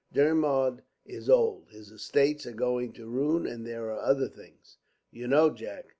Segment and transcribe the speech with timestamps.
[0.11, 4.79] "Dermod is old, his estates are going to ruin, and there are other things.
[5.11, 5.89] You know, Jack?"